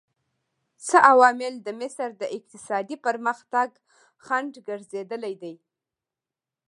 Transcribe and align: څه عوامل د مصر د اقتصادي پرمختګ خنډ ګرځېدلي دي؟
څه 0.87 0.97
عوامل 1.11 1.53
د 1.61 1.67
مصر 1.81 2.07
د 2.21 2.23
اقتصادي 2.37 2.95
پرمختګ 3.05 3.69
خنډ 4.25 4.51
ګرځېدلي 4.67 5.33
دي؟ 5.41 5.55